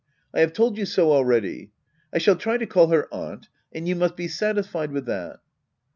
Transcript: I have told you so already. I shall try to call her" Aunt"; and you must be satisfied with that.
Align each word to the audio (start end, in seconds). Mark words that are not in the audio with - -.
I 0.33 0.39
have 0.39 0.51
told 0.53 0.79
you 0.79 0.85
so 0.87 1.11
already. 1.11 1.69
I 2.11 2.17
shall 2.17 2.35
try 2.35 2.57
to 2.57 2.65
call 2.65 2.87
her" 2.87 3.07
Aunt"; 3.13 3.49
and 3.71 3.87
you 3.87 3.95
must 3.95 4.15
be 4.15 4.27
satisfied 4.27 4.91
with 4.91 5.05
that. 5.05 5.41